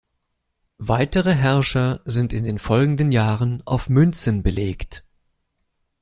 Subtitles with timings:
[0.79, 5.03] Weitere Herrscher sind in den folgenden Jahren auf Münzen belegt.